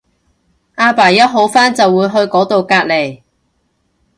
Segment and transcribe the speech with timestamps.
[0.77, 3.21] 阿爸一好翻就會去嗰到隔離